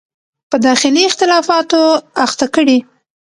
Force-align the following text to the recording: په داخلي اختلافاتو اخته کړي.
په 0.49 0.57
داخلي 0.67 1.01
اختلافاتو 1.09 1.81
اخته 2.25 2.45
کړي. 2.55 2.77